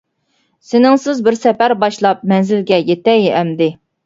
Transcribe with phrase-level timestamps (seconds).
[0.69, 3.71] سېنىڭسىز بىر سەپەر باشلاپ، مەنزىلگە يېتەي ئەمدى.